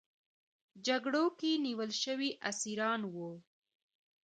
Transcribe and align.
جګړو 0.87 1.23
کې 1.39 1.51
نیول 1.65 1.91
شوي 2.03 2.29
اسیران 2.49 3.01
وو. 3.13 3.31